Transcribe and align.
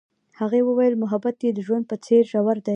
هغې 0.39 0.61
وویل 0.65 0.93
محبت 1.03 1.35
یې 1.45 1.51
د 1.53 1.59
ژوند 1.67 1.83
په 1.89 1.95
څېر 2.05 2.23
ژور 2.31 2.57
دی. 2.65 2.69